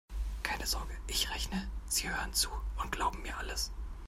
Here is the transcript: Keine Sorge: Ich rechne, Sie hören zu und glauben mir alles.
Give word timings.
Keine 0.41 0.65
Sorge: 0.65 0.97
Ich 1.05 1.29
rechne, 1.29 1.69
Sie 1.85 2.09
hören 2.09 2.33
zu 2.33 2.49
und 2.81 2.91
glauben 2.91 3.21
mir 3.21 3.37
alles. 3.37 3.71